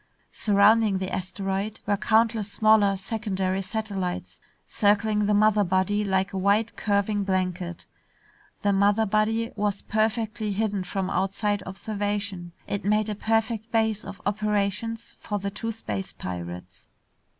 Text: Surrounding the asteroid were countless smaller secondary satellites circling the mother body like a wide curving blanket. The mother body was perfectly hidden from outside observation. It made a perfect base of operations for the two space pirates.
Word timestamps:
Surrounding 0.31 0.97
the 0.97 1.13
asteroid 1.13 1.79
were 1.85 1.95
countless 1.95 2.51
smaller 2.51 2.97
secondary 2.97 3.61
satellites 3.61 4.39
circling 4.65 5.27
the 5.27 5.33
mother 5.35 5.63
body 5.63 6.03
like 6.03 6.33
a 6.33 6.39
wide 6.39 6.75
curving 6.75 7.23
blanket. 7.23 7.85
The 8.63 8.73
mother 8.73 9.05
body 9.05 9.51
was 9.55 9.83
perfectly 9.83 10.53
hidden 10.53 10.83
from 10.85 11.11
outside 11.11 11.61
observation. 11.67 12.51
It 12.65 12.83
made 12.83 13.09
a 13.09 13.13
perfect 13.15 13.71
base 13.71 14.03
of 14.03 14.19
operations 14.25 15.15
for 15.19 15.37
the 15.37 15.51
two 15.51 15.71
space 15.71 16.13
pirates. 16.13 16.87